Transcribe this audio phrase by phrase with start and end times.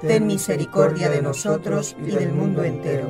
[0.00, 3.06] Ten misericordia de nosotros y del mundo entero.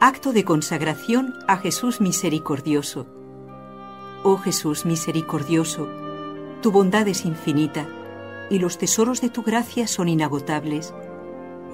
[0.00, 3.06] Acto de consagración a Jesús misericordioso.
[4.24, 5.88] Oh Jesús misericordioso,
[6.60, 7.86] tu bondad es infinita
[8.50, 10.92] y los tesoros de tu gracia son inagotables.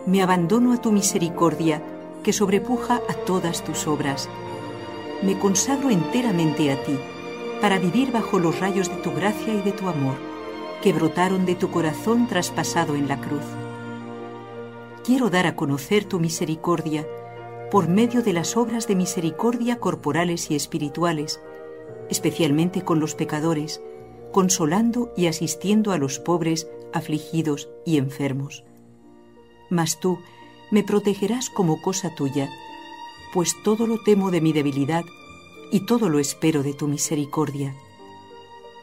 [0.07, 1.83] Me abandono a tu misericordia,
[2.23, 4.29] que sobrepuja a todas tus obras.
[5.23, 6.99] Me consagro enteramente a ti,
[7.61, 10.15] para vivir bajo los rayos de tu gracia y de tu amor,
[10.83, 13.43] que brotaron de tu corazón traspasado en la cruz.
[15.05, 17.07] Quiero dar a conocer tu misericordia
[17.71, 21.41] por medio de las obras de misericordia corporales y espirituales,
[22.09, 23.83] especialmente con los pecadores,
[24.33, 28.65] consolando y asistiendo a los pobres, afligidos y enfermos.
[29.71, 30.19] Mas tú
[30.71, 32.51] me protegerás como cosa tuya,
[33.33, 35.05] pues todo lo temo de mi debilidad
[35.71, 37.75] y todo lo espero de tu misericordia.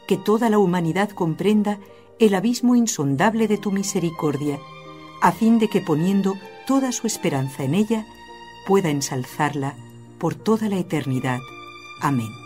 [0.06, 1.78] Que toda la humanidad comprenda
[2.18, 4.58] el abismo insondable de tu misericordia,
[5.20, 6.34] a fin de que poniendo
[6.66, 8.06] toda su esperanza en ella,
[8.66, 9.74] pueda ensalzarla
[10.18, 11.40] por toda la eternidad.
[12.00, 12.45] Amén.